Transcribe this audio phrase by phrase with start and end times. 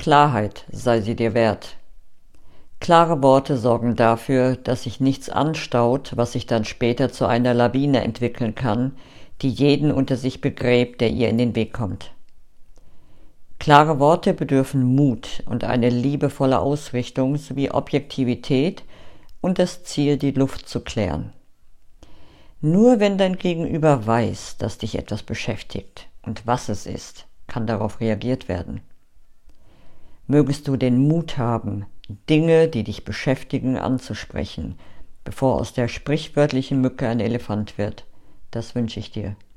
[0.00, 1.76] Klarheit sei sie dir wert.
[2.80, 8.02] Klare Worte sorgen dafür, dass sich nichts anstaut, was sich dann später zu einer Lawine
[8.02, 8.96] entwickeln kann,
[9.42, 12.12] die jeden unter sich begräbt, der ihr in den Weg kommt.
[13.58, 18.84] Klare Worte bedürfen Mut und eine liebevolle Ausrichtung sowie Objektivität
[19.42, 21.34] und das Ziel, die Luft zu klären.
[22.62, 28.00] Nur wenn dein Gegenüber weiß, dass dich etwas beschäftigt und was es ist, kann darauf
[28.00, 28.80] reagiert werden.
[30.30, 31.86] Mögest du den Mut haben,
[32.28, 34.78] Dinge, die dich beschäftigen, anzusprechen,
[35.24, 38.06] bevor aus der sprichwörtlichen Mücke ein Elefant wird.
[38.52, 39.34] Das wünsche ich dir.